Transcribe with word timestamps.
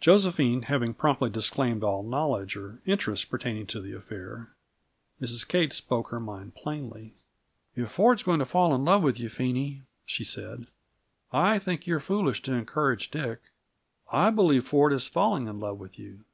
Josephine, 0.00 0.62
having 0.62 0.94
promptly 0.94 1.28
disclaimed 1.28 1.84
all 1.84 2.02
knowledge 2.02 2.56
or 2.56 2.80
interest 2.86 3.28
pertaining 3.28 3.66
to 3.66 3.82
the 3.82 3.92
affair, 3.92 4.48
Mrs. 5.20 5.46
Kate 5.46 5.74
spoke 5.74 6.08
her 6.08 6.18
mind 6.18 6.54
plainly. 6.54 7.12
"If 7.76 7.90
Ford's 7.90 8.22
going 8.22 8.38
to 8.38 8.46
fall 8.46 8.74
in 8.74 8.86
love 8.86 9.02
with 9.02 9.20
you, 9.20 9.28
Phenie," 9.28 9.82
she 10.06 10.24
said, 10.24 10.68
"I 11.34 11.58
think 11.58 11.86
you're 11.86 12.00
foolish 12.00 12.40
to 12.44 12.54
encourage 12.54 13.10
Dick. 13.10 13.42
I 14.10 14.30
believe 14.30 14.66
Ford 14.66 14.94
is 14.94 15.06
falling 15.06 15.46
in 15.48 15.60
love 15.60 15.78
with 15.78 15.98
you. 15.98 16.20